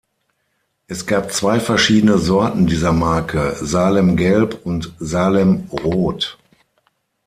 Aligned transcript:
Es 0.87 1.05
gab 1.05 1.31
zwei 1.31 1.59
verschiedene 1.59 2.17
Sorten 2.17 2.65
dieser 2.65 2.91
Marke: 2.91 3.55
"Salem 3.61 4.15
gelb" 4.17 4.65
und 4.65 4.95
"Salem 4.99 5.65
rot". 5.69 6.39